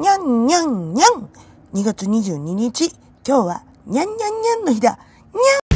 [0.00, 1.28] にゃんにゃんにゃん
[1.74, 2.86] !2 月22日、
[3.28, 4.98] 今日はにゃんにゃんにゃんの日だ。
[5.34, 5.69] にゃん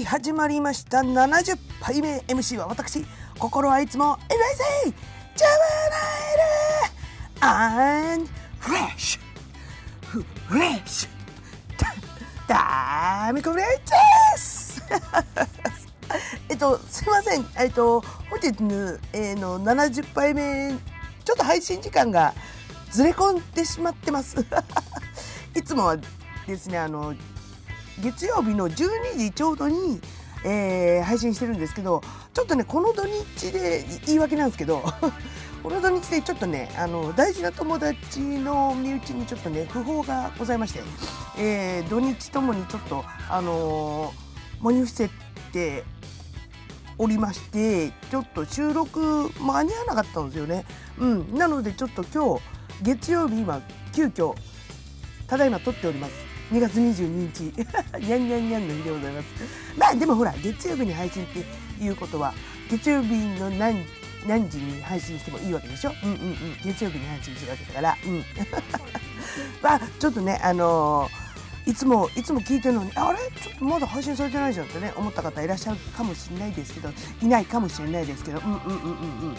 [0.00, 0.98] い、始まりました。
[0.98, 3.04] 70杯目 MC は私、
[3.38, 4.18] 心はいつも
[4.84, 4.94] NIC!
[5.36, 5.60] ジャワ
[7.40, 9.20] ナイル and fresh!
[10.02, 11.10] フフレッシュ
[12.46, 14.82] ダーミコフレッシュです
[16.50, 17.46] えっと、すいません。
[17.56, 18.00] えっと、
[18.30, 20.72] 本日の,、えー、の70杯目、
[21.24, 22.34] ちょっと配信時間が
[22.90, 24.36] ずれ込んでしまってます。
[25.56, 25.96] いつもは
[26.46, 27.14] ですね、あの、
[28.02, 30.00] 月曜日の12時ちょうどに、
[30.44, 34.82] えー配信してるんですけどちょっとねこの土日で言い訳なんですけど
[35.62, 40.80] この土日でちょっとねあの大事な友達の身内にちょっとね訃報がございまして、
[41.38, 45.10] えー土日ともにちょっとあのー、喪に伏せ
[45.52, 45.84] て
[46.98, 50.64] おりましてちょっと収録間に合わなかったんですよね。
[50.98, 52.42] うん、なのでちょっと今日
[52.82, 53.60] 月曜日今
[53.92, 54.34] 急遽
[55.26, 56.33] ただいま撮っております。
[56.54, 57.40] 2月22日、
[58.06, 59.26] にゃんにゃんにゃんの日でございます。
[59.76, 61.44] まあでもほら、月曜日に配信って
[61.84, 62.32] いうことは、
[62.70, 63.84] 月曜日の何
[64.26, 65.92] 何時に配信してもいいわけでしょ？
[66.04, 66.36] うんうんうん。
[66.64, 67.96] 月曜日に配信するわけだから。
[68.06, 68.24] うん。
[69.60, 71.24] まあちょっとね、あのー
[71.66, 73.18] いつもいつも聞いてるのにあれ？
[73.40, 76.90] ちょっとまだ配信されてないじゃんってね思った方いらっしゃるかもしれないですけど
[77.22, 79.36] いないかもしれないですけどうんうんうんうんうん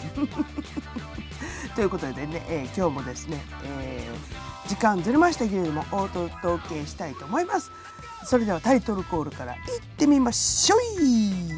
[1.76, 3.95] ということでね、えー今日もですね、えー
[4.68, 7.70] 時間ずれましたけれどもお届けしたいと思います。
[8.24, 9.60] それではタイトルコールからいっ
[9.96, 11.56] てみましょい。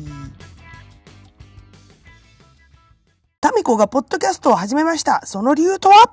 [3.41, 5.25] タミコがポッドキャストを始めました。
[5.25, 6.11] その理由とは？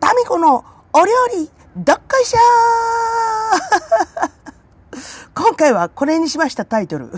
[0.00, 4.30] タミコのお料理どっこいしょー。
[5.34, 7.10] 今回はこれにしましたタイトル。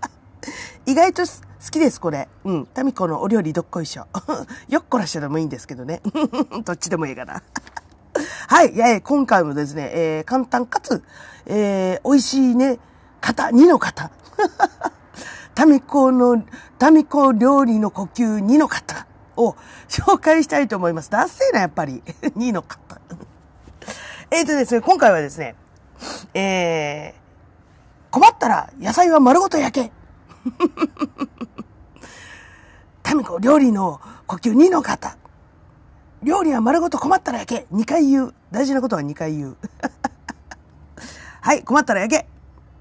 [0.86, 1.22] 意外と
[1.64, 2.28] 好きです、これ。
[2.44, 2.66] うん。
[2.66, 4.06] タミコのお料理どっこいしょ。
[4.68, 6.02] よっこらしょでもいいんですけどね。
[6.62, 7.42] どっちでもいいかな。
[8.48, 8.78] はい。
[8.78, 11.02] えー今回もですね、えー簡単かつ、
[11.46, 12.78] えー美味しいね、
[13.22, 14.10] 方、2の方。
[15.54, 16.44] タミコの、
[16.78, 19.06] タミコ料理の呼吸2の方
[19.38, 19.56] を
[19.88, 21.08] 紹介したいと思います。
[21.08, 22.02] ダッセーな、やっぱり。
[22.36, 22.98] 2の方。
[24.30, 25.56] えーとですね、今回はですね、
[26.34, 30.03] えー、困ったら野菜は丸ごと焼け。
[33.02, 35.16] タミコ料理の呼吸2の方。
[36.22, 37.66] 料理は丸ごと困ったら焼け。
[37.72, 38.34] 2回言う。
[38.50, 39.56] 大事なことは2回言う。
[41.42, 42.22] はい、困ったら焼け。
[42.22, 42.26] っ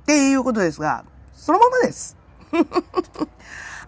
[0.06, 1.04] ていうことですが、
[1.34, 2.16] そのままです。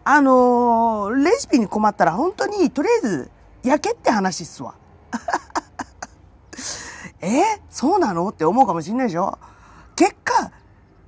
[0.03, 3.31] あのーレシピに困ったら本当にとりあえず
[3.63, 4.75] 焼けって話っすわ。
[7.21, 8.27] えーそうなの？
[8.29, 9.37] って思うかもしんないでしょ
[9.95, 10.51] 結果、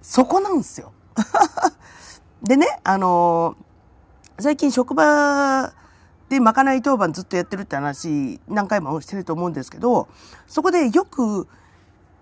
[0.02, 0.94] そこなんですよ。
[2.48, 3.68] でね、あのー
[4.40, 5.74] 最近職場
[6.30, 10.08] でまかない当番ずっとやってるって話何回もしてると思うんですけど、
[10.48, 11.48] そこでよく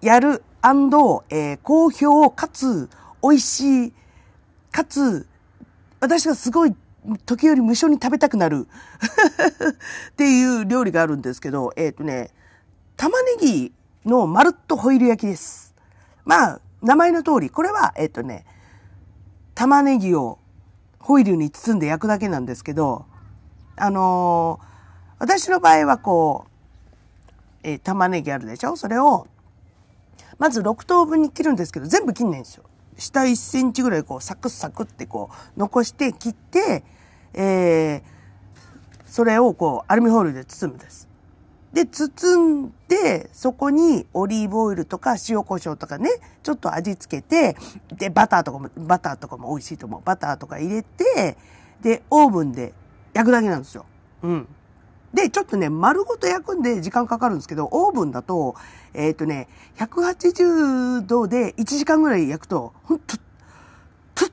[0.01, 2.89] やるえー好評かつ
[3.21, 3.93] 美味しい
[4.71, 5.27] かつ
[5.99, 6.73] 私がすごい
[7.25, 8.65] 時より無性に食べたくなる
[10.09, 12.31] っていう料理があるんですけど、えっ、とね、
[12.95, 13.73] 玉ねぎ
[14.05, 15.75] のまるっとホイル焼きです。
[16.23, 18.45] まあ、名前の通り、これは、えっ、とね、
[19.55, 20.37] 玉ねぎを
[20.99, 23.05] ホイルに包んで焼くだけなんですけど、
[23.75, 24.75] あのー
[25.17, 26.51] 私の場合はこう、
[27.63, 28.75] えー玉ねぎあるでしょ？
[28.75, 29.27] それを、
[30.37, 32.65] まず6等分に切るんですけど、全部切んないんですよ。
[32.97, 36.83] 下1センチぐらいこう、サクサクってこう、残して切って、
[37.33, 38.01] えー、
[39.05, 41.07] それをこう、アルミホイルで包むです。
[41.75, 46.09] で、包んで、そこにオリーブオイルとか塩コショウとかね、
[46.41, 47.57] ちょっと味付けて、
[47.97, 50.01] で、バターとかも、バターとかも美味しいと思う。
[50.05, 51.35] バターとか入れて、
[51.81, 52.73] で、オーブンで
[53.13, 53.85] 焼くだけなんですよ。
[54.23, 54.47] うん。
[55.13, 58.55] で、ちょっとね、丸ごと焼くんで時間かかるんですけど、オーブンだと、
[58.93, 63.17] えっ、とね、180度で1時間ぐらい焼くと、ほんと、
[64.13, 64.31] トゥッ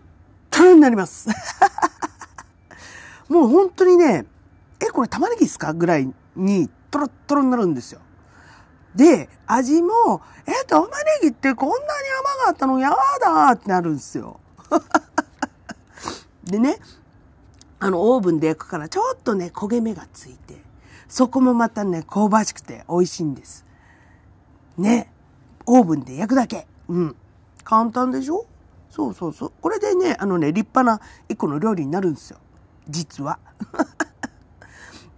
[0.48, 1.28] トゥになります。
[3.28, 4.26] もう本当にね、
[4.78, 5.72] え、これ玉ねぎっすか？
[5.72, 8.00] ぐらいにトロットロになるんですよ。
[8.94, 10.92] で、味も、え、玉ね
[11.22, 11.82] ぎってこんなに
[12.38, 12.90] 甘かったのや
[13.20, 14.38] だってなるんですよ。
[16.44, 16.78] でね、
[17.80, 20.62] あの、オーブンで焼くからちょっとね、焦げ目がついて、
[21.08, 23.64] そこもまたね、香ばしくて美味しいんです。
[24.76, 25.10] ね、
[25.66, 26.66] オーブンで焼くだけ。
[26.88, 27.16] うん。
[27.64, 28.46] 簡単でしょ？
[28.90, 29.52] そうそうそう。
[29.62, 31.00] これでね、あのね、立派な
[31.30, 32.38] 一個の料理になるんですよ。
[32.88, 33.38] 実は。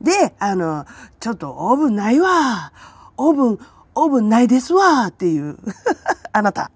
[0.05, 0.87] で、あの、
[1.19, 2.73] ちょっとオーブンないわ。
[3.17, 3.59] オーブン、
[3.95, 5.07] オーブンないですわ。
[5.07, 5.57] っていう。
[6.33, 6.71] あなた。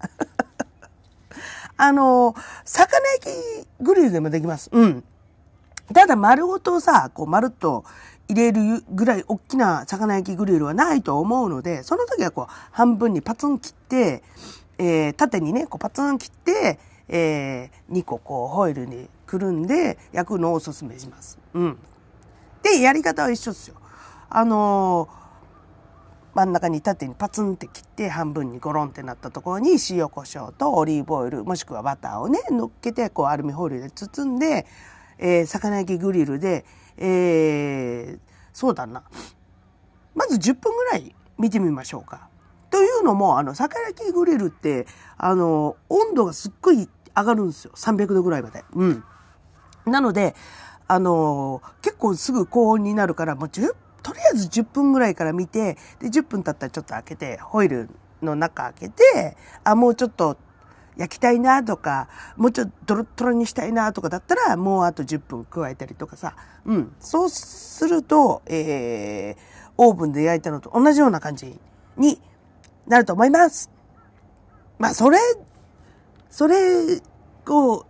[1.77, 2.35] あの、
[2.65, 4.69] 魚焼きグリルでもできます。
[4.73, 5.03] うん。
[5.93, 7.85] ただ丸ごとさ、こう丸っと
[8.27, 14.23] 入れるぐらい大きな魚焼きグリルはないと思うので、その時はこう半分にパツン切って、
[14.77, 21.39] えー、縦にね、こうパツン切って、えー、2個こうホイルにくるんで焼くのをおすすめします。
[21.53, 21.77] うん。
[22.63, 23.75] で、やり方は一緒ですよ。
[24.29, 25.19] あのー、
[26.35, 34.67] 真ん中に縦にパツンって切って半分にゴロンってなったところに塩コショウとオリーブオイルもしくはバターをね乗っけてこうアルミホイルで包んで、
[35.17, 36.65] えー、魚焼きグリルで、
[36.97, 38.19] えー、
[38.53, 39.03] そうだな
[40.13, 42.29] まず10分ぐらい見てみましょうか。
[42.69, 44.85] というのもあの魚焼きグリルって
[45.17, 48.63] あの温度がすっごい上がるんですよ300度ぐらいまで。
[48.73, 49.03] うん、
[49.85, 50.35] なので
[50.89, 57.89] あの、結構すぐ高温になるから、もう10、とりあえず10分ぐらいから見て、で、10分経ったらちょっと開けて、ホイル
[58.23, 60.35] の中開けて、あ、もうちょっと
[60.97, 66.35] 焼きたいなとか、もうちょっとドロッドロにしたいなとかだったら、もうあと10分加えたりとかさ。
[66.65, 66.91] うん。
[66.99, 71.59] そうすると、えー、オーブンで焼いたのと同じような感じ
[71.97, 72.19] に
[72.87, 73.69] なると思います。
[74.79, 75.19] まあ、それ、
[76.31, 76.99] それ
[77.47, 77.85] を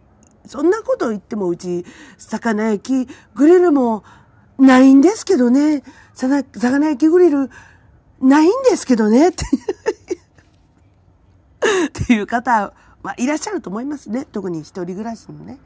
[0.49, 1.85] そんなこと言ってもうち、
[2.17, 4.03] 魚焼きグリルも
[4.57, 5.83] ないんですけどね。
[6.15, 7.51] 魚焼きグリル
[8.19, 9.29] ないんですけどね。
[9.29, 9.45] って
[12.13, 12.73] いう方、
[13.03, 14.25] まあ、いらっしゃると思いますね。
[14.25, 15.59] 特に一人暮らしのね、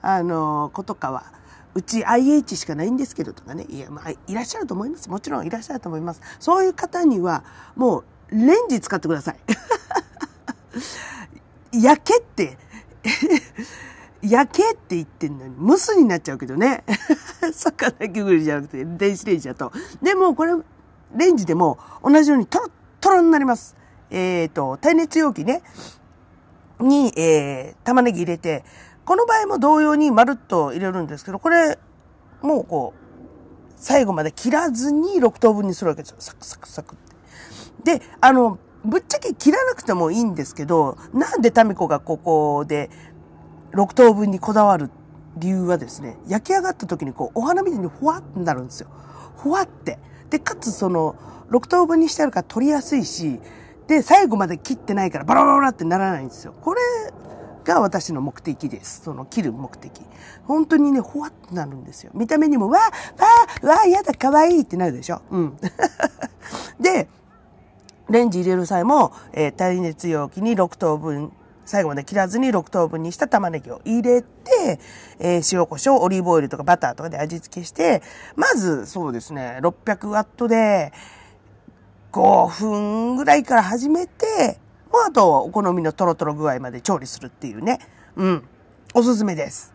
[0.00, 1.38] あの、子とかは。
[1.74, 3.66] うち IH しかないんですけどとかね。
[3.68, 5.10] いや、まあ、いらっしゃると思います。
[5.10, 6.22] もちろんいらっしゃると思います。
[6.40, 7.44] そういう方には、
[7.76, 9.36] もう、レンジ使ってください。
[11.78, 12.56] 焼けって、
[14.22, 16.84] 焼けって言ってんのに、蒸すになっちゃうけどね。
[17.52, 19.72] 魚焼きグリじゃなくて、電子レンジだと。
[20.02, 20.54] でも、これ、
[21.16, 22.70] レンジでも同じようにトロッ
[23.00, 23.76] トロになります。
[24.10, 25.62] えっ、ー、と、耐熱容器ね、
[26.80, 28.64] に、えー、玉ねぎ入れて、
[29.04, 31.78] この場合も同様にまるっと入れるんですけど、これ、
[32.42, 36.16] もうこう、最後まで切らずに6等分にするわけですよ。
[36.18, 36.98] サクサクサクっ
[37.84, 37.98] て。
[37.98, 42.90] で、あの、ぶっちゃけ切らなくてもいいんですけど、なんでタミコがここで
[43.72, 44.90] 6等分にこだわる
[45.36, 48.88] 理由はですね、焼き上がった時にこう、お花みたいにふわってなるんですよ。
[49.36, 49.98] ふわって。
[50.28, 51.16] で、かつその、
[51.50, 53.40] 6等分にしてあるから取りやすいし、
[53.86, 56.54] で、最後まで切ってないからバラバラってならないんですよ。
[56.60, 56.80] これ
[57.64, 59.02] が私の目的です。
[59.02, 60.02] その切る目的。
[60.44, 62.12] 本当にね、ほわってなるんですよ。
[62.14, 65.22] 見た目にも、わー、わー、わー、やだ、かわいいってなるでしょ。
[65.30, 65.56] うん。
[66.78, 67.08] で、
[68.08, 71.32] レンジ入れる際も、えー、耐熱容器に6等分
[71.64, 74.80] 最後まで切らずに6等分にした玉ねぎを入れて、
[75.18, 78.02] えー、塩コショウ、オリーブオイルとかバターとかで味付けして、
[78.36, 80.92] まずそうですね、600ワットで
[82.12, 84.58] 5分ぐらいから始めて、
[84.92, 87.78] もうあとお好みのトロトロ具合まで調理するっていうね。
[88.16, 88.44] うん。
[88.92, 89.72] おすすめです。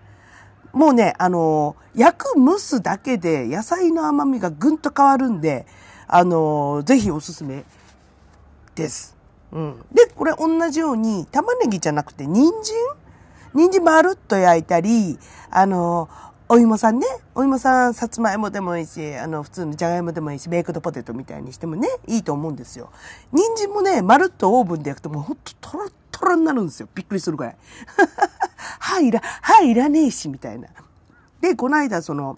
[0.73, 5.65] もうね、あのー、焼く蒸すだけで野菜の甘みがぐんと変わるんで、
[6.07, 7.63] あのー、ぜひおすすめ
[8.75, 9.14] です。
[9.55, 9.85] うん。
[9.93, 12.75] で、これ同じように、玉ねぎじゃなくて、人参？
[13.53, 15.17] 人参まるっと焼いたり、
[15.49, 16.09] あの、
[16.49, 22.91] お芋さんね、お芋さん、さつまいもでもいいし、あの、普通のじゃがいもでもいいし、ベークドポテトみたいにしてもね、いいと思うんですよ。
[23.31, 26.89] 人参もね、まるっとオーブンで焼くともうほんとトロトロになるんですよ。
[26.93, 27.57] びっくりするぐらい。
[28.79, 30.67] 歯いら、歯いらねえし、みたいな。
[31.39, 32.37] で、この間、その、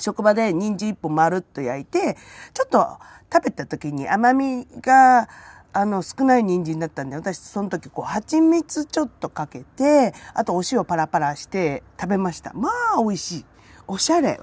[0.00, 2.16] 職場で人参一本まるっと焼いて、
[2.52, 2.98] ちょっと
[3.32, 5.28] 食べた時に甘みが、
[5.74, 12.52] あの、少ない人参だったんで、私その時こう、蜂蜜ちょっとかけて、あとお塩パラパラして食べました。
[12.54, 13.44] まあ、美味しい。
[13.88, 14.38] おしゃれ。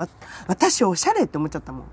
[0.47, 1.85] 私おしゃれって思っちゃったもん。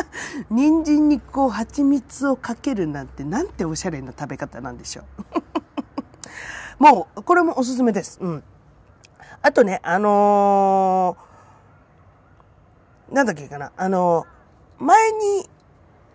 [0.50, 5.02] 人参にこう、蜂蜜をかけるなんて、なんておしゃれな食べ方なんでしょ
[6.80, 6.82] う。
[6.82, 8.18] もう、これもおすすめです。
[8.22, 8.42] うん。
[9.42, 15.50] あとね、あのー、なんだっけかな、あのー、前に、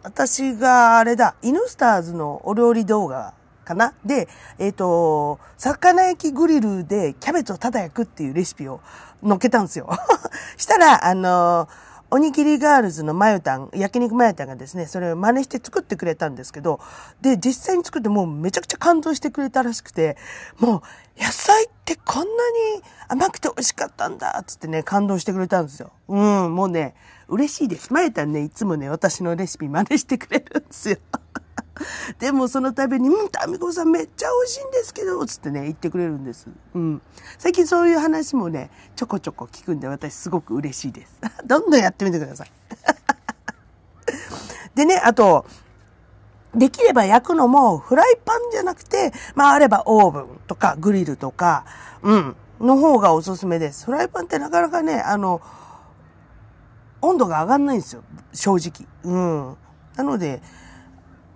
[0.04, 3.34] 私があれだ、イヌスターズのお料理動画
[3.64, 3.94] かな？
[4.06, 4.28] で、
[4.60, 8.82] えっ、と、魚焼きグリルでキャベツをただ焼くっていうレシピを
[9.26, 9.90] 載っけたんですよ。
[10.58, 11.70] したら、あの
[12.14, 16.80] おにぎりガールズのマヨタン、焼肉マヨタンがですね、それを真似して作ってくれたんですけど、
[17.22, 20.16] で、実際に作ってもうめちゃくちゃ感動してくれたらしくて、
[20.60, 20.84] も
[21.18, 25.92] う、野菜ってこんなに甘くて美味しかったんだっ、つってね、感動してくれたんですよ。
[26.08, 26.94] うん、もうね、
[27.30, 27.92] 嬉しいです。
[27.92, 30.98] マヨタンね、いつもね、私のレシピ真似してくれるんですよ。
[32.20, 36.48] でもその度に、うん、タミコさんめっちゃ美味しいんですけど、つってね、言ってくれるんです。
[36.76, 37.02] うん。
[37.38, 41.20] 最近そういう話もね、ちょこちょこ聞くんで、私すごく嬉しいです。
[41.46, 42.52] どんどんやってみてください。
[44.76, 45.46] でね、あと、
[46.56, 51.66] できれば焼くのもフライパンじゃなくて、まああればオーブンとかグリルとか、
[52.04, 53.86] うん、の方がおすすめです。
[53.86, 55.42] フライパンってなかなかね、あの、
[57.02, 58.04] 温度が上がんないんですよ。
[58.34, 58.88] 正直。
[59.04, 59.18] う
[59.52, 59.58] ん。
[59.96, 60.42] なので、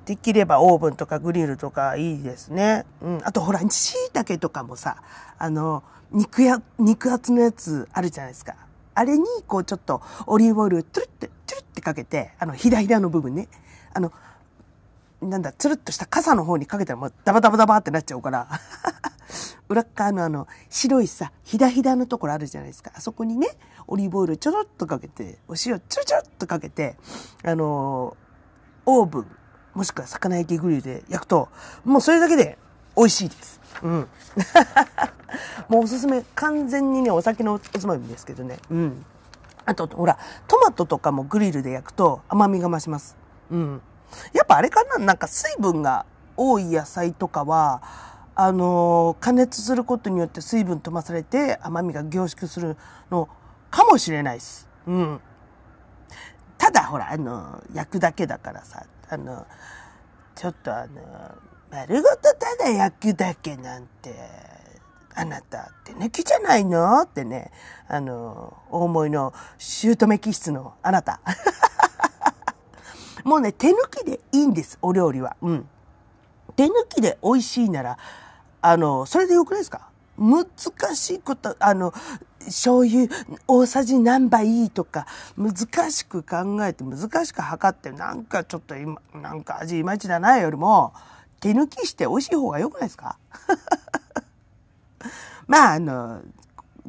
[0.07, 2.85] できればオーブンとかグリルとかいいですね。
[3.01, 3.19] うん。
[3.25, 5.03] あとほら、椎茸とかもさ、
[5.37, 8.55] あの、肉や、肉厚のやつあるじゃないですか。
[8.95, 13.49] あれに、こうちょっとオリーブオイルをトゥルって、トゥルってかけて、あの、ひだひだの部分ね。
[13.93, 14.13] あの、
[15.21, 18.47] なんだ、つるっとした傘の方にかけたらもうダバダバダバってなっちゃうから。
[19.67, 22.91] 裏側のあの、白いさ、ひだひだのところあるじゃないですか。
[22.95, 23.49] あそこにね、
[23.87, 26.95] オリーブオイルちょろっとかけて、お塩ちょろちょろっとかけて、
[27.43, 28.15] あの
[28.85, 29.36] オーブン
[29.77, 31.49] もしくは魚焼きグリルで焼くと、
[31.85, 32.57] もうそれだけで
[32.97, 33.61] 美味しいです。
[33.83, 34.07] うん。
[35.69, 38.57] もうおすすめ、完全にね、お酒のおつまみですけどね。
[38.71, 39.05] うん。
[39.65, 40.17] あと、ほら、
[40.47, 43.15] トマトとかもグリルで焼くと甘みが増します。
[43.51, 43.81] うん。
[44.33, 44.97] やっぱあれかな？
[44.97, 47.83] なんか水分が多い野菜とかは、
[48.33, 52.77] あのー、加熱することによって水分飛ばされて甘みが凝縮する
[53.11, 53.29] の
[53.69, 54.67] かもしれないです。
[54.87, 55.21] うん。
[56.57, 59.45] ただ、ほら、あのー、焼くだけだからさ、あの、
[60.35, 61.01] ちょっとあの、
[61.71, 64.13] 丸ごとただ焼くだけなんて、
[65.15, 67.01] あなたって抜きじゃないの？
[67.01, 67.51] ってね、
[67.87, 71.19] あの、大思いの姑気質のあなた。
[73.23, 75.35] もうね、手抜きでいいんです、お料理は。
[75.41, 75.69] うん。
[76.55, 77.97] 手抜きで美味しいなら、
[78.61, 79.89] あの、それでよくないですか？
[80.17, 80.47] 難
[80.95, 81.93] しいこと、あの、
[82.47, 83.07] 醤油
[83.47, 85.05] 大さじ何杯とか、
[85.37, 90.93] 難しく考えて難しく測って、なんかちょっと今、なんか味いまいちだなよりも、
[91.39, 93.17] 手抜きして美味しい方が良くないですか？
[95.47, 96.21] まあ、あの、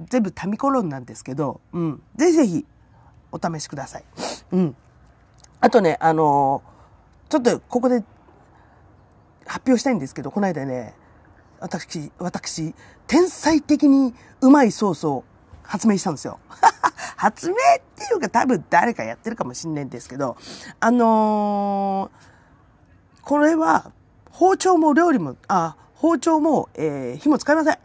[0.09, 2.03] 全部タミコロンなんですけど、うん。
[2.17, 2.67] ぜひぜひ、
[3.31, 4.05] お試しください。
[4.53, 4.77] うん。
[5.61, 6.63] あとね、あの
[7.29, 8.03] ちょっとここで
[9.45, 10.95] 発表したいんですけど、この間ね、
[11.61, 12.75] 私、私、
[13.09, 15.25] 天才的にうまいソースを
[15.69, 16.41] 発明したんですよ。
[17.17, 17.57] 発明っ
[17.95, 20.37] ていうか多分誰かやってるかもしんないんですけど、
[20.81, 23.93] あのー、これは
[24.31, 27.79] 包丁も料理も、あ、包丁も、えー、火も使いません。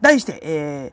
[0.00, 0.92] 題して、え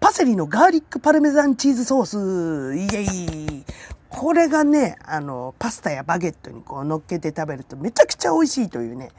[0.00, 3.64] パセリのガーリックパルメザンチーズソース、イエイ
[4.10, 9.10] これがね、あの、パスタやバゲットにこう乗っけて食べるとめちゃくちゃ美味しいというね、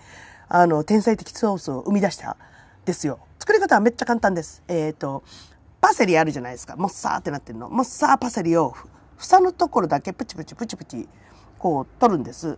[0.48, 2.38] あの、天才的ソースを生み出した
[2.86, 3.20] ですよ。
[3.40, 4.62] 作り方はめっちゃ簡単です。
[4.68, 5.24] えっ、ー、と、
[5.84, 6.78] パセリあるじゃないですか。
[6.78, 7.70] もっさーってなってるの。
[7.70, 8.74] もっさーパセリを、
[9.18, 11.10] 房のところだけプチプチプチプチ、
[11.60, 12.58] こう、取るんです。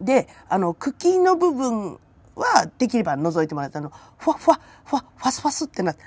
[0.00, 2.00] で、あの、茎の部分
[2.34, 5.98] は、できれば覗いてもらって、あの、ふわふわ、ふわ、ファスファスってな、フ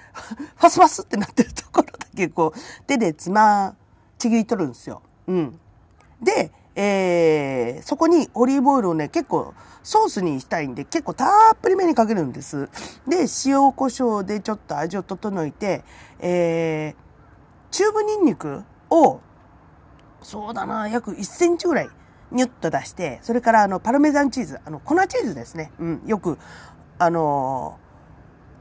[0.57, 3.73] ァスファスってなってるところだけ、こう、手でつま、
[4.17, 5.01] ちぎり取るんですよ。
[5.27, 5.59] うん。
[6.21, 12.69] で、えー、そこにオリーブオイルをね、結構ソースにしたいんで、結構たっぷりめにかけるんです。
[13.07, 15.83] で、塩胡椒でちょっと味を整えて、
[16.19, 19.19] えー、チューブニンニクを、
[20.21, 21.89] そうだな、約1センチぐらい、
[22.31, 25.71] ニュッと出して、それからあの、パルメザンチーズ、あの、粉チーズですね。
[25.79, 26.37] うん、よく、
[27.01, 27.79] あの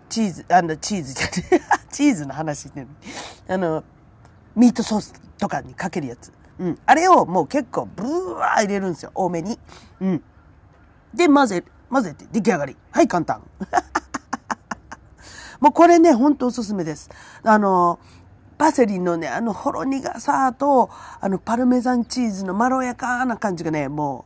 [0.08, 2.88] チーズ、あの、チーズじゃね チーズの話してる。
[3.48, 3.84] あの、
[4.56, 6.32] ミートソースとかにかけるやつ。
[6.58, 6.78] うん。
[6.86, 9.12] あれをもう結構ブワー入れるんですよ。
[9.14, 9.58] 多めに。
[10.00, 10.22] うん。
[11.14, 12.76] で、混ぜ、混ぜて出来上がり。
[12.90, 13.42] はい、簡単。
[15.60, 17.10] もうこれね、ほんとおすすめです。
[17.42, 17.98] あの、
[18.58, 24.24] パセリのね、あのほろ苦さと、あのパルメザンチーズのまろやかな感じがね、も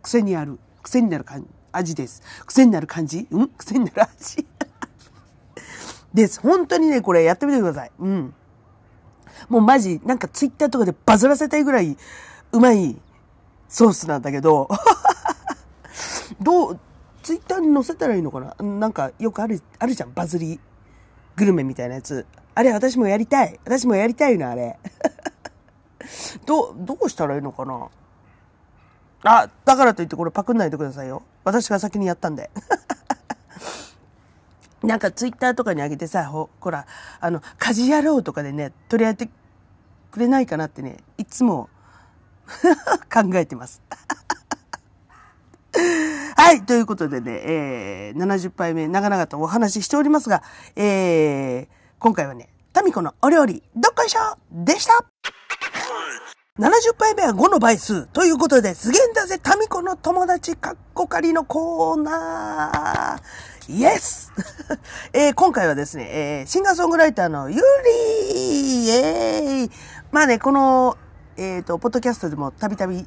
[0.00, 2.22] う癖にある、癖になる感じ味です。
[2.46, 3.26] 癖になる感じ？
[3.30, 3.48] うん？
[3.48, 4.46] 癖になる味？
[6.12, 6.40] です。
[6.40, 7.92] 本当にね、これやってみてください。
[7.98, 8.34] うん。
[9.48, 11.96] もうマジ、なんかツイッターとかでバズらせたいぐらい
[12.52, 12.96] うまい
[13.68, 14.68] ソースなんだけど、
[16.40, 16.80] どう、
[17.22, 18.54] ツイッターに載せたらいいのかな？
[18.64, 20.58] なんかよくある、あるじゃん、バズり
[21.36, 22.26] グルメみたいなやつ。
[22.54, 23.60] あれ私もやりたい。
[23.64, 24.78] 私もやりたいな、あれ。
[26.46, 27.88] ど、どうしたらいいのかな？
[29.22, 31.22] あ、だからといってこれパクんないでくださいよ。
[31.44, 32.50] 私が先にやったんで。
[34.82, 36.86] なんかツイッターとかに上げてさ、ほ、ほら、
[37.20, 39.32] あの、家事野郎とかでね、取り上げて
[40.10, 41.68] くれないかなってね、いつも
[43.12, 43.82] 考えてます。
[46.36, 50.42] はい、ということでね、えー、70杯目、長々とお話ししておりますが、
[50.76, 51.68] えー、
[51.98, 55.04] 今回はね、タミコのお料理、どっこいしょでした
[56.58, 58.06] 70杯目は5の倍数。
[58.08, 63.72] ということで、すげえんだぜ、タミコの友達、かっこかりのコーナー。
[63.72, 64.32] イエス
[65.14, 69.70] えー、今回はですね、えー、シンガーソングライターのユリイエーイ
[70.12, 70.98] まあね、この、
[71.38, 73.06] えっ、ー、と、ポッドキャストでもたびたび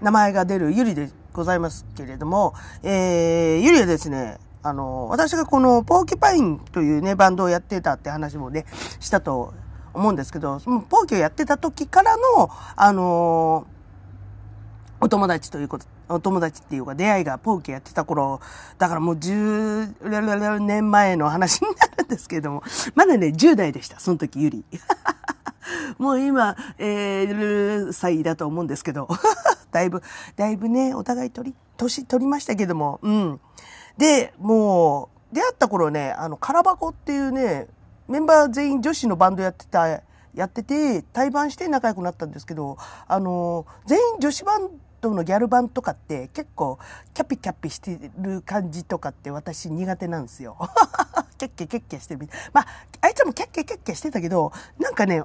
[0.00, 8.64] 名前が出るユリでございますけれども、えー、ユリはですね、あの、私がこのポーキュパインというね、バンドをやってたって話もね、
[9.00, 9.52] したと
[9.94, 13.66] 思うんですけど、そのポーキュをやってた時からの、あの
[15.00, 18.40] お友達ということ、お友達っていうか出会いがポーキュやってた頃、
[18.78, 22.62] だからもう10年前の話になるんですけれども、
[22.94, 24.64] まだね、10代でした、その時ゆり。
[25.98, 29.08] もう今、えー、歳だと思うんですけど、
[29.72, 30.02] だいぶ、
[30.36, 33.40] だいぶね、お互い取り、年取りましたけども、うん。
[33.96, 37.66] で、もう、出会った頃ね、あの、カラバコっていうね、
[38.08, 42.76] メンバー全員女子のバンドやってた、やってて、対バンして仲良くなったんですけど、
[43.08, 44.68] あの、全員女子バン
[45.00, 46.78] ドのギャルバンとかって結構
[47.12, 50.56] キャピキャピしてる感じとかって私苦手なんですよ。
[51.38, 52.28] キャッキャキャッキャしてる。
[52.52, 52.66] まあ、
[53.00, 55.22] あいつもキャッキャキャッキャしてたけど、なんかね、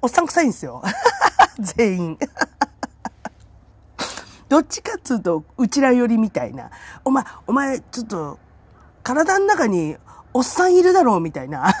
[0.00, 0.82] おっさん臭いんですよ。
[1.58, 2.18] 全員。
[4.48, 6.70] どっちかっつうと、うちら寄りみたいな。
[7.04, 8.38] お前、お前、ちょっと、
[9.02, 9.96] 体の中に
[10.32, 11.74] おっさんいるだろうみたいな。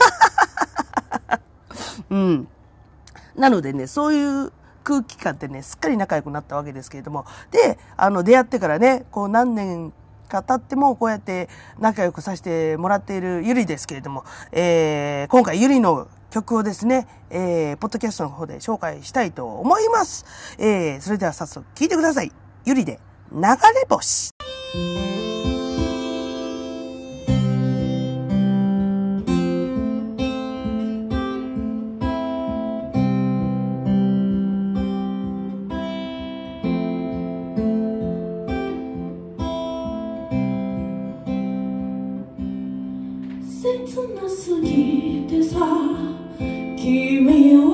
[2.10, 2.48] うん。
[3.36, 4.52] なのでね、そういう
[4.84, 7.24] 空気感ってね、すっかり仲良くなったわけですけれども。
[7.50, 9.92] で、あの、出会ってからね、こう何年
[10.28, 20.24] か経ってもこうやって仲良くさせてもらっているゆりですけれども、えー、今回ゆりの曲をですね、えー、ポッドキャストの方で紹介したいと思います。
[20.58, 22.32] えー、それでは早速聴いてください。
[22.64, 23.00] ゆりで、
[23.32, 23.56] 流れ
[23.88, 24.30] 星。
[44.28, 45.58] 過ぎてさ
[46.76, 47.67] 君を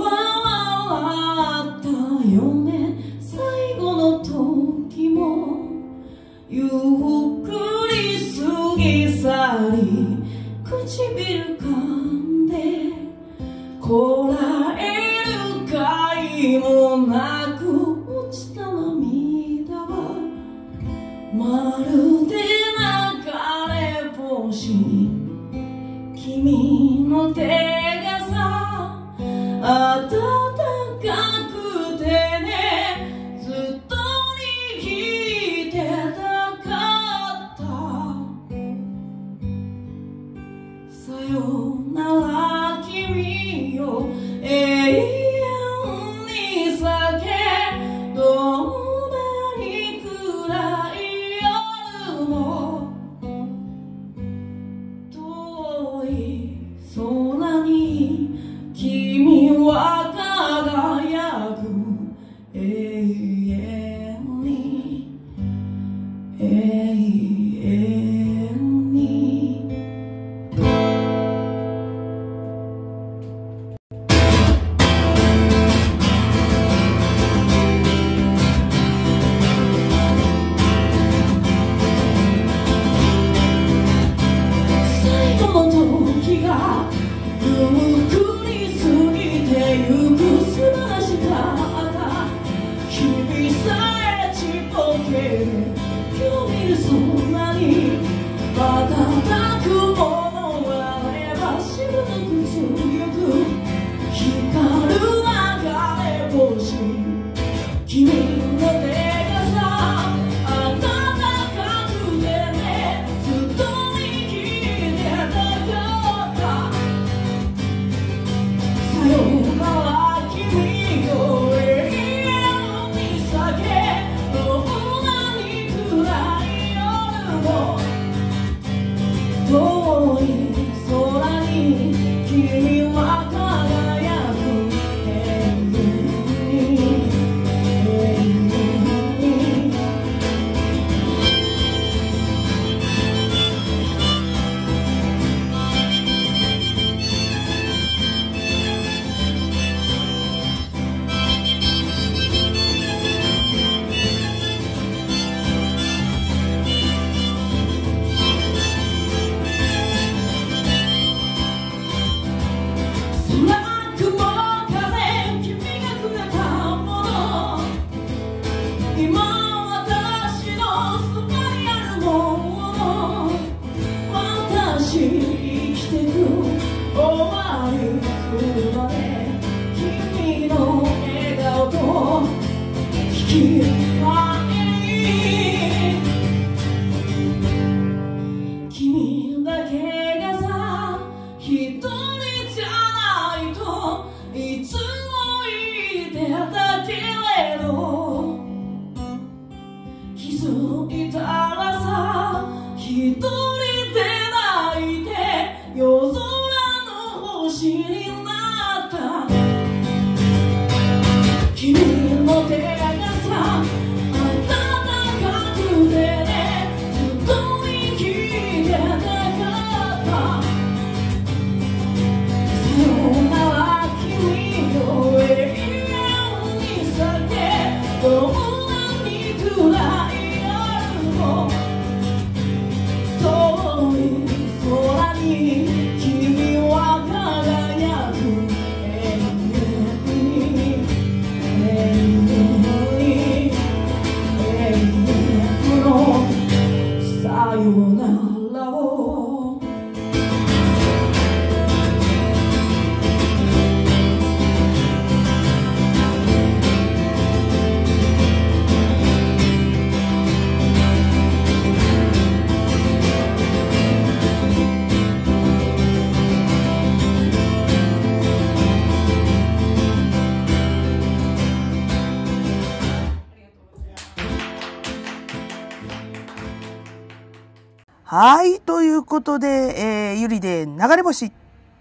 [278.27, 278.59] はい。
[278.59, 281.31] ということで、えー、ゆりで流れ星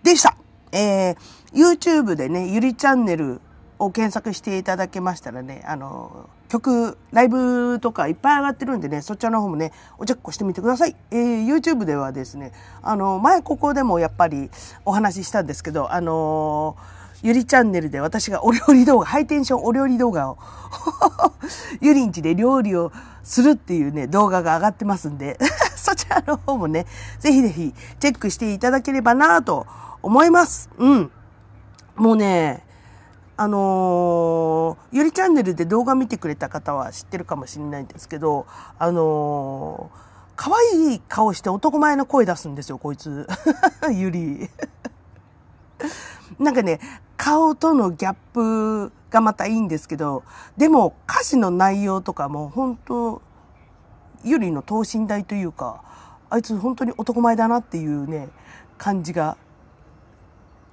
[0.03, 0.35] でした。
[0.73, 1.15] えー、
[1.53, 3.39] YouTube でね、ゆりチャンネル
[3.79, 10.97] を検索していただけましたらね、あの、曲、ライブとかいっぱい上がってるんでね、そちらの方もね、おチェックしてみてください。
[11.11, 12.51] えー、YouTube ではですね、
[12.81, 14.51] あの、前ここでもやっぱり
[14.83, 20.37] お話ししたんですけど、あのーゆりチャンネルで私がお料理動画、ハイテンションお料理動画を
[21.79, 22.91] ゆりんちで料理を
[23.23, 25.39] するっていうね、動画が上がってますんで、
[25.75, 26.85] そちらの方もね、
[27.19, 29.65] ぜひぜひチェックしていただければなと
[30.01, 30.69] 思います。
[30.77, 31.11] うん。
[31.95, 32.65] もうね、
[33.35, 38.45] あのーゆりチャンネルで動画見てくれた方は知ってるかもしれないんですけど、
[38.77, 40.03] あのー
[40.35, 43.27] 可愛い顔して男前の声出すんですよ、こいつ。
[43.93, 44.49] ゆり。
[46.39, 46.79] なんかね、
[47.23, 50.23] 顔とのギャップがまたいいんですけど、
[50.57, 53.21] でも歌詞の内容とかも本当
[54.25, 55.85] ゆりの等身大というか、
[56.29, 58.27] あいつ本当に男前だなっていうね、
[58.77, 59.37] 感じが、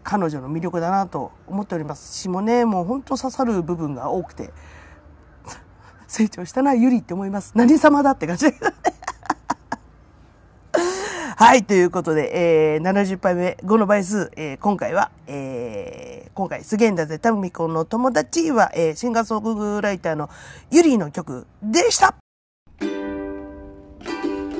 [0.02, 4.52] 彼女の魅力だなと思っておりますしもね、もう本当刺さる部分が多くて、
[6.08, 7.52] 成長したな、ゆりって思います。
[7.54, 8.46] 何様だって感じ。
[11.40, 20.28] はい、ということで、えー、70杯目5の倍数、えー、今回は、えー、今回、すげえんだぜ、タミコの友達は、えー、シンガーソングライターの
[20.70, 22.14] ゆりの曲でした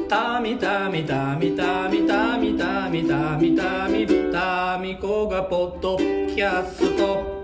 [0.08, 7.40] たみたみたみたみたみたみたみたみたみこがポッドキャスト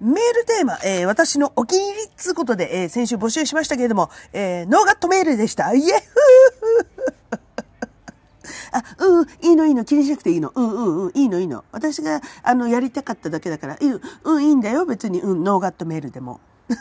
[0.00, 5.74] メールテーマ、えー、私のお気に入りっつうことで、えー、先週募集しましたけれども、えー、ノーガットメールでした。
[5.74, 6.89] イエフー
[8.72, 10.52] あ、うん、いいのいいの、気にしなくていいの。
[10.54, 11.64] うんうんうん、いいのいいの。
[11.72, 13.90] 私が、あの、やりたかっただけだから、いい、
[14.24, 16.40] うん、いいんだよ、別に、うん、ノーガットメールでも。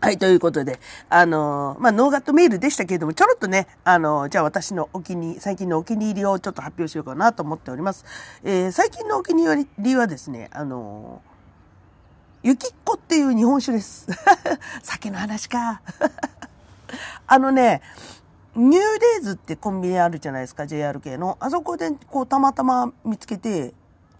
[0.00, 8.04] はい、ということで、あのまあ、ノーガットメールでしたけれども、ちょろっとね、あのじゃあ私のお気に、最近のお気に入りをちょっと発表しようかなと思っております。
[8.42, 11.22] えー、最近のお気に入りはですね、あの
[12.42, 14.08] ゆきっこっていう日本酒です。
[14.82, 15.82] 酒の話か。
[17.28, 17.80] あのね、
[18.54, 18.80] ニューデ
[19.20, 21.38] イズってコンビニあるじゃないですか、JR 系の。
[21.40, 23.72] あそこでこうたまたま見つけて、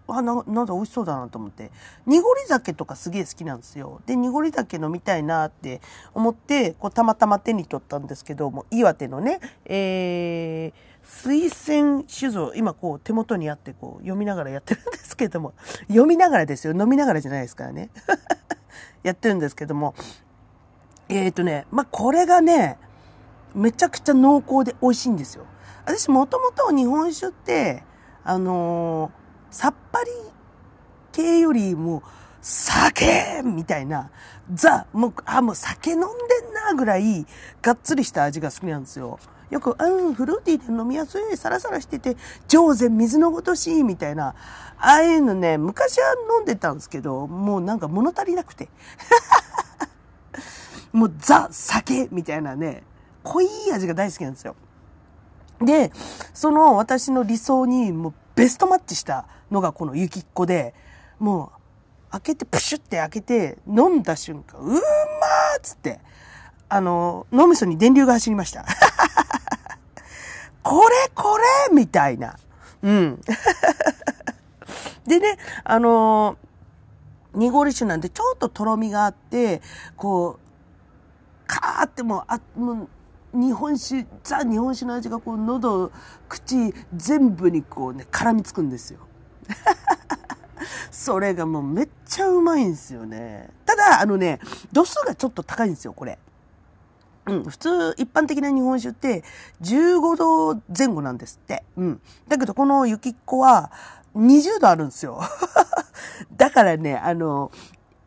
[0.07, 1.71] あ、な、なんだ美味しそうだなと思って。
[2.05, 4.01] 濁り酒とかすげえ好きなんですよ。
[4.05, 5.81] で、濁り酒飲みたいなって
[6.13, 15.53] 思って、こうたまたま手に取ったんですけども、岩手のね、えー、推薦酒造、今こう手元にあってこう読みながらやってるんですけども、
[15.87, 16.73] 読みながらですよ。
[16.73, 17.89] 飲みながらじゃないですからね。
[19.03, 19.93] やってるんですけども、
[21.07, 22.77] え、ー、とね、まあ、これがね、
[23.55, 25.45] めちゃくちゃ濃厚で美味しいんですよ。
[25.85, 27.83] 私もともと日本酒って、
[28.23, 30.09] あのー、さっぱり
[31.11, 32.03] 系よりも、
[32.41, 34.11] 酒みたいな、
[34.53, 37.25] ザ、もう、あ、もう酒飲んでんなぐらい、
[37.61, 39.17] がっつりした味が好きなんですよ。
[39.49, 44.35] よく、うん、フルーティーで飲みやすい、サラサラしてて、上手、水のごとし、みたいな。
[44.77, 48.67] ああいうのね、昔は飲んでたんですけど、もうなんか物足りなくて。
[50.91, 52.83] もうザ、酒みたいなね、
[53.23, 54.55] 濃い味が大好きなんですよ。
[55.61, 55.91] で、
[56.33, 60.73] その私の理想にもうベストマッチしたのがこのゆきっこで、
[61.19, 61.51] も
[62.09, 64.81] う、開けて、プシュって開けて、飲んだ瞬間、うーまーっ
[65.61, 65.99] つって、
[66.69, 68.65] あの、脳みそに電流が走りました。
[70.63, 71.37] これこ
[71.69, 72.35] れみたいな。
[72.81, 73.21] うん。
[75.05, 76.37] でね、あの
[77.33, 79.61] 濁り酒なんでちょっととろみがあって、
[79.97, 82.89] こう、カーってもう、あ、もう、
[83.33, 85.91] 日本酒、ザ日本酒の味がこう、喉、
[86.29, 88.99] 口、全部にこうね、絡みつくんですよ。
[90.91, 93.49] それがもうめっちゃうまいんですよね。
[93.65, 94.39] ただ、あのね、
[94.71, 96.19] 度数がちょっと高いんですよ、これ。
[97.25, 99.23] うん、普通、一般的な日本酒って
[99.61, 101.63] 15度前後なんですって。
[101.77, 102.01] うん。
[102.27, 103.71] だけど、この雪っ子は
[104.15, 105.21] 20度あるんですよ。
[106.35, 107.51] だからね、あの、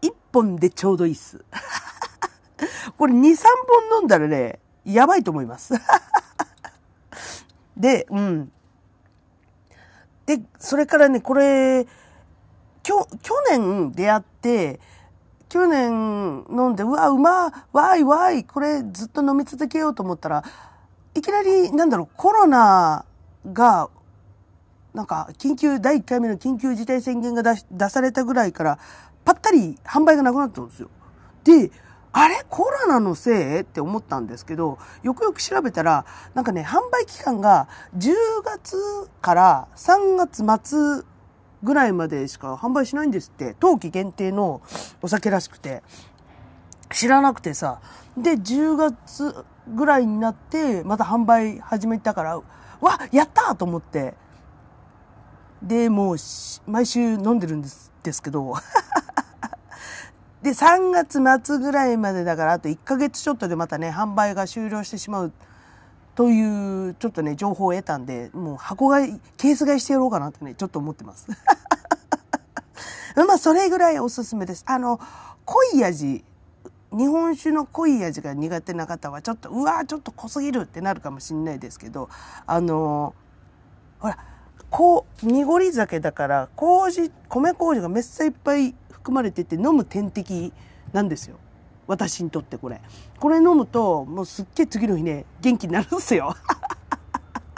[0.03, 1.45] 1本でちょうどいいっす。
[2.97, 3.21] これ2、3
[3.91, 5.75] 本飲んだらね、やばいと思います。
[7.77, 8.53] で、うん。
[10.27, 11.87] で、それからね、これ、
[12.83, 14.81] きょ、去年出会って、
[15.49, 20.44] 去年飲んで、うわ、うま、わいわい、これずっと飲み続けようと思ったら、
[21.14, 23.05] いきなり、なんだろう、コロナ
[23.53, 23.88] が、
[24.94, 28.79] なんか、緊急、第1回目の緊急事態宣言が出し出されたぐらいから、
[29.25, 30.88] ぱったり販売がなくなったんですよ。
[31.44, 31.70] で、
[32.19, 32.47] あれ？
[32.49, 33.61] コロナのせい？
[33.61, 38.79] って思ったんですけど、よくよく調べたら、なんかね、販売期間が10月
[39.21, 41.05] から3月末
[41.63, 43.55] ぐらいまでしか販売しないんですって。
[43.61, 44.63] 冬季限定の
[45.03, 45.83] お酒らしくて。
[46.91, 47.81] 知らなくてさ。
[48.17, 52.41] で、10月ぐらいになって、また販売始めたから、
[52.81, 54.15] わやったーと思って。
[55.63, 56.17] で、もう、
[56.67, 58.55] 毎週飲んでるんです、ですけど。
[60.47, 65.33] で、3月末ぐらいまでだから、あと1ヶ月ちょっとでまたね、販売が終了してしまう
[66.15, 71.27] という、ちょっとね、情報を得たんで、もう箱買い、ケース買いしてやろうかなってね、ちょっと思ってます。
[73.27, 74.63] まあ、それぐらいおすすめです。
[74.69, 75.01] あの、
[75.45, 76.25] 濃い味、
[76.93, 82.09] 日本酒の濃い味が苦手な方は、ちょっと、うわーちょっと濃すぎるってなるかもしれないですけど、
[82.47, 83.15] あの、
[83.99, 84.17] ほら、
[84.71, 90.53] こう、濁り酒だから、麹、米麹がめっちゃいっぱい含まれてて、飲む天敵
[90.92, 91.37] なんですよ。
[91.87, 92.81] 私にとってこれ。
[93.21, 96.35] これ飲むと、もうすっげえ次の日ね、元気になるんですよ。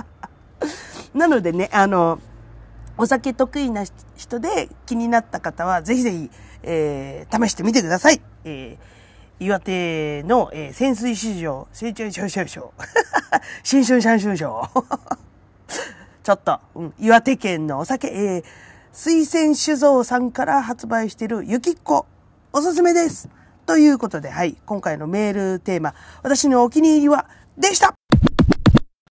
[1.14, 2.20] なのでね、あの、
[2.98, 3.84] お酒得意な
[4.16, 6.30] 人で気になった方は、ぜひぜひ、
[6.62, 8.20] えー、試してみてください。
[8.44, 12.74] えー、岩手の、えー、潜水市場、成長少々賞、
[13.64, 14.68] 新春三春賞。
[16.22, 18.44] ちょっと、うん、岩手県のお酒、えー、
[18.92, 22.06] 水仙酒造さんから発売しているゆきっこ、
[22.52, 23.28] おすすめです。
[23.66, 27.94] ということで、はい、今回のメールテーマ、私のお気に入りは、でした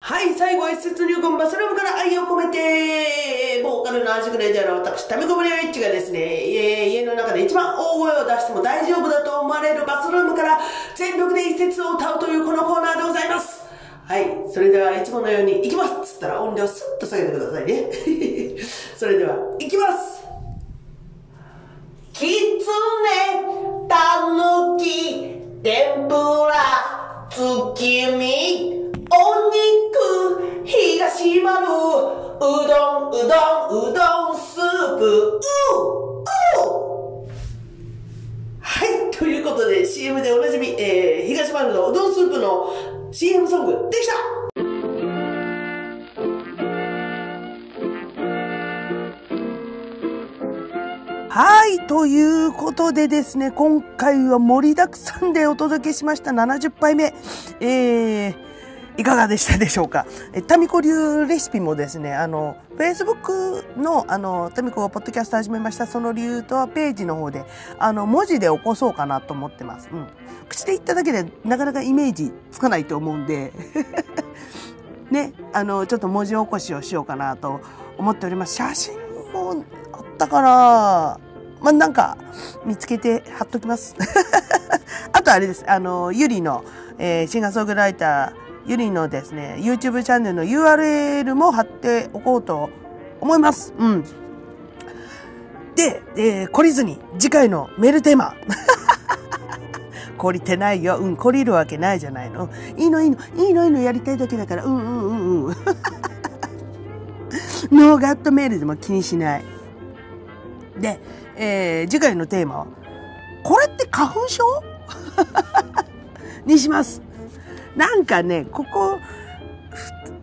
[0.00, 10.58] はい、最後は一節入魂バスルームから愛を込めて、ボーカルの味くれである私、タミコブリアイッチがですね、家の中で一番大声を出しても大丈夫だと思われるバスルームから
[10.94, 13.55] 全力で一節を歌うというこのコーナーでございます。
[14.06, 14.24] はい。
[14.54, 17.90] それでは、いつものように、行きますつったら音量スッと下げてくださいね。
[18.96, 20.24] それでは、行きます
[22.12, 22.28] きつね、
[23.88, 35.40] たぬき、天ぷら、月見、お肉、東丸、うどん、うどん、うどん、スープ、う
[36.62, 36.76] う
[38.60, 39.10] はい。
[39.10, 44.12] ということで、CM でおなじみ、えー、東丸のうどんスープの CM ソングできた
[51.30, 51.86] はい。
[51.86, 57.14] ということでですね、今回は盛りだくさんでお届けしました70杯目。
[57.60, 58.34] えー、
[58.98, 60.06] いかがでしたでしょうか？
[60.32, 67.44] え、タミコ流レシピもですね、あの、Facebook の、あの、タミコがポッドキャスト始めました、その理由とはページの方で、
[67.78, 69.90] あの、文字で起こそうかなと思ってます。
[69.92, 70.06] うん。
[70.48, 73.52] 口で言っただけでなかなかイメージつかないと思うんで、
[75.10, 77.60] ね、あの、ちょっと文字起こしをしようかなと
[77.98, 78.54] 思っております。
[78.54, 78.94] 写真
[79.32, 81.18] もあったかな
[81.60, 82.16] まあ、なんか、
[82.64, 83.94] 見つけて貼っときます。
[85.12, 85.64] あとあれです。
[85.66, 86.64] あの、ゆりの、
[86.98, 92.70] えーシンガーソングライター、ゆりのですね、YouTube チャンネルの URL も貼っておこうと
[93.20, 93.72] 思います。
[93.78, 94.02] うん。
[95.76, 98.34] で、えー懲りずに、次回のメールテーマ。
[100.18, 100.96] 懲りてないよ。
[100.98, 102.48] うん、懲りるわけないじゃないの。
[102.76, 105.54] いいのいいの、いいのいいのやりたいだけだから、うんうんうんうん。
[107.70, 109.44] ノーガットメールでも気にしない。
[110.78, 111.00] で、
[111.36, 112.66] えー次回のテーマは、
[113.44, 114.42] これって花粉症？
[116.46, 117.02] にします。
[117.76, 118.98] なんかね、ここ、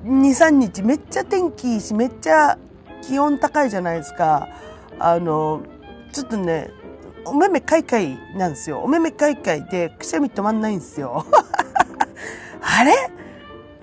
[0.05, 2.57] 2、3日めっちゃ天気いいし、めっちゃ
[3.01, 4.49] 気温高いじゃないですか。
[4.99, 5.61] あの、
[6.11, 6.71] ちょっとね、
[7.25, 8.79] お目目かいかいなんですよ。
[8.79, 11.25] お目目かいかいでくしゃみ止まんないんですよ。
[12.61, 12.93] あれ？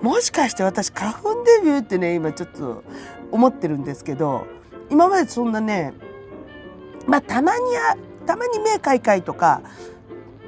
[0.01, 2.83] もしかして私花粉デビューってね、今ちょっと
[3.31, 4.47] 思ってるんですけど、
[4.89, 5.93] 今までそんなね、
[7.07, 7.59] まあたまに、
[8.25, 9.61] たまに目かいかいとか、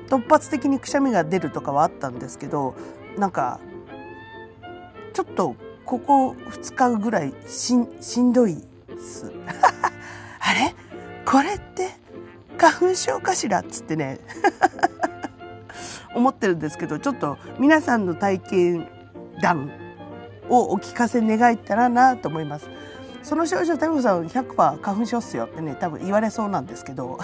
[0.09, 2.75] 突発的にくしゃみが出るとかはあったんですけど、
[3.17, 3.59] なんか、
[5.13, 8.57] ちょっとここ2日ぐらいしんしんどいっ
[8.99, 9.31] す。
[10.39, 10.73] あれ？
[11.25, 11.91] これって
[12.57, 13.59] 花粉症かしら？
[13.59, 14.19] っつってね
[16.15, 18.87] 思ってるんですけどちょっと皆さんの体験
[19.41, 19.71] 談
[20.49, 22.69] をお聞かせ願えたらなと思います。
[23.21, 27.19] その症状、タミコさん100%花粉症っすよってね、多分言われそうなんですけど。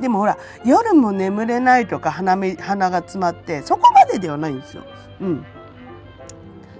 [0.00, 4.82] でもほら、夜も眠れないとか鼻目、鼻が詰まって、そこまでではないんですよ。
[5.20, 5.44] うん。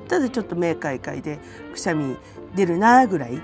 [0.09, 1.39] ただちょっと目かいかいで
[1.73, 2.17] くしゃみ
[2.55, 3.41] 出るなぐらい。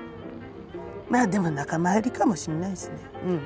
[1.09, 2.95] まあでも仲間入りかもしれないですね。
[3.25, 3.41] うん。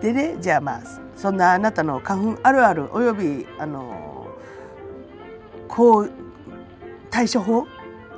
[0.00, 0.80] でね、じゃあまあ、
[1.16, 4.28] そんなあなたの花粉あるあるおよび、あの、
[5.66, 6.10] こう、
[7.10, 7.66] 対処法？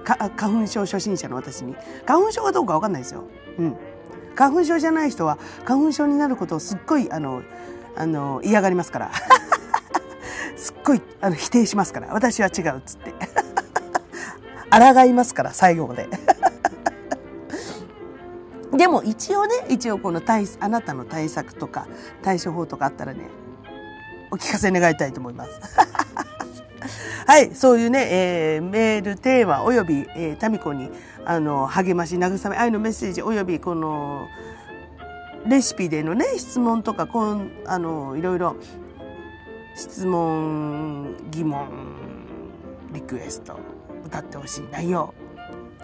[0.05, 1.75] 花粉症初心者の私に。
[2.05, 3.25] 花粉症かどうかわかんないですよ。
[3.59, 3.77] うん。
[4.35, 7.43] 花粉症じゃない人は花粉症になることをすっごい、あの、
[7.97, 9.11] あの、嫌がりますから。
[10.57, 12.09] すっごい、あの、否定しますから。
[12.13, 13.15] 私は違うっつって。
[14.71, 16.09] 抗いますから、最後まで。
[18.73, 21.87] でも一応ね、一応この対、あなたの対策とか
[22.23, 23.29] 対処法とかあったらね、
[24.31, 25.51] お聞かせ願いたいと思います。
[27.27, 30.91] はい、そういうね、えーメールテーマおよび、えータミコに、
[31.25, 34.27] あの、励まし、慰め、愛のメッセージおよび、この、
[35.47, 38.57] レシピでのね、質問とか、こん、あの、いろいろ、
[39.75, 41.69] 質問、疑問、
[42.93, 43.59] リクエスト、
[44.05, 45.15] 歌ってほしい内容、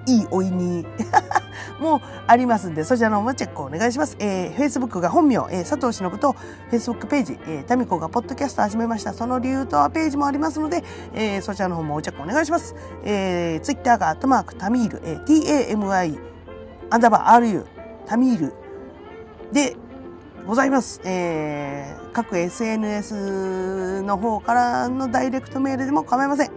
[0.07, 0.85] いいおいに、
[1.79, 4.15] もありますんで、そちらの方もチェックお願いします。
[4.19, 6.35] えー、Facebook が本名、えー、佐藤忍と
[6.71, 9.13] Facebook ページ、えー、タミコがポッドキャスト始めました。
[9.13, 12.75] その理由とはページもありますので、えー、そちらの方もチェックお願いします。
[13.03, 16.19] えー、Twitter がアットマークタミール、えー、TAMI、
[16.89, 17.65] アンダーバー RU、
[18.05, 18.53] タミール
[19.51, 19.75] で、
[20.47, 20.99] ございます。
[21.05, 26.51] えー、各 SNS の方からのダイレクトメールでも構いません。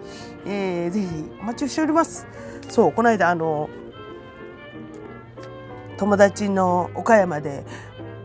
[0.47, 1.07] えー、ぜひ
[1.41, 2.27] お待ちしております。
[2.69, 3.69] そう、この間あの、
[5.97, 7.65] 友達の岡山で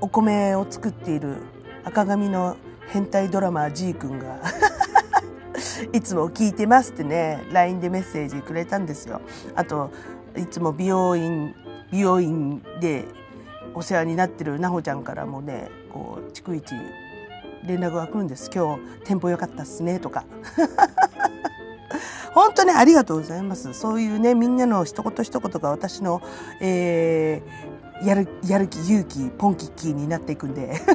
[0.01, 1.35] お米を作っている
[1.83, 4.39] 赤髪の変態ドラマー G 君が
[5.93, 9.21] いつも聞いてますってね、LINE でメッセージくれたんですよ。
[9.55, 9.91] あと、
[10.35, 11.53] いつも美容院、
[11.91, 13.05] 美容院で
[13.75, 16.73] お世話になってるなほちゃんからもね、こう、逐一
[17.63, 18.49] 連絡が来るんです。
[18.53, 20.25] 今日、店舗良かったっすね、とか。
[22.33, 23.73] 本当ね、ありがとうございます。
[23.73, 26.21] そういうね、みんなの一言一言が私の、
[26.61, 30.79] えー、やる、やる気、勇気、ポンキッキーになっていくんで。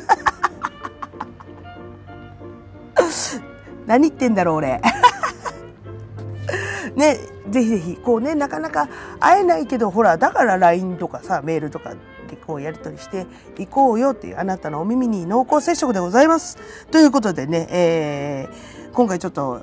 [3.86, 4.80] 何言ってんだろう、俺。
[6.96, 7.18] ね、
[7.50, 8.88] ぜひぜひ、こうね、なかなか
[9.20, 11.94] 会えないけど、ほら、だから LINE とかさ、メールとか
[12.28, 13.26] でこうやり取りして
[13.58, 16.58] いこうよっていうあなたのお耳に濃厚接触でございます。
[16.90, 19.62] ということでね、えー、今回ちょっと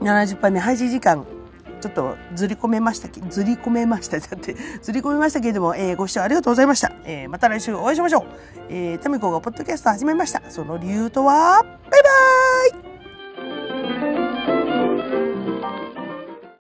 [0.00, 1.26] 70杯目配信時間、
[1.80, 4.18] ちょっとずり込めましたけ、ずり込めました。
[4.18, 6.92] だって、ずり込めましたけれども、えーご視聴ありがとうございました。
[7.04, 8.24] えーまた来週お会いしましょう。
[8.68, 10.42] えー、タミコがポッドキャスト始めました。
[10.48, 11.72] その理由とは、バイ
[12.72, 12.87] バーイ